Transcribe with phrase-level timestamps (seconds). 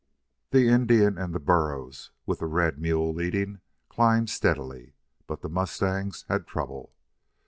[0.49, 4.95] The Indian and the burros, with the red mule leading, climbed steadily.
[5.27, 6.95] But the mustangs had trouble.